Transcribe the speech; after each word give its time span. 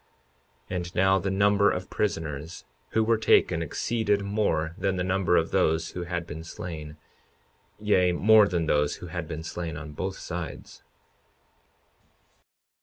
52:40 0.71 0.75
And 0.77 0.95
now 0.95 1.19
the 1.19 1.29
number 1.29 1.69
of 1.69 1.91
prisoners 1.91 2.65
who 2.93 3.03
were 3.03 3.19
taken 3.19 3.61
exceeded 3.61 4.23
more 4.23 4.73
than 4.75 4.95
the 4.95 5.03
number 5.03 5.37
of 5.37 5.51
those 5.51 5.89
who 5.91 6.05
had 6.05 6.25
been 6.25 6.43
slain, 6.43 6.97
yea, 7.79 8.11
more 8.11 8.47
than 8.47 8.65
those 8.65 8.95
who 8.95 9.09
had 9.13 9.27
been 9.27 9.43
slain 9.43 9.77
on 9.77 9.91
both 9.91 10.17
sides. 10.17 10.81